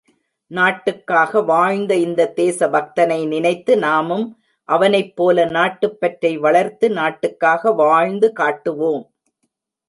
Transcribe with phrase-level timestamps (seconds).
[0.51, 4.25] நாட்டுக்காக வாழ்ந்த இந்த தேசபக்தனை நினைத்து நாமும்
[4.69, 9.05] அவனைப் போல நாட்டுப் பற்றை வளர்த்து நாட்டுக்காக வாழ்ந்து காட்டுவோம்!